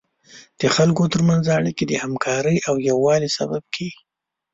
د 0.59 0.61
خلکو 0.75 1.03
تر 1.13 1.21
منځ 1.29 1.43
اړیکې 1.57 1.83
د 1.87 1.93
همکارۍ 2.03 2.57
او 2.67 2.75
یووالي 2.89 3.29
سبب 3.37 3.63
کیږي. 3.75 3.99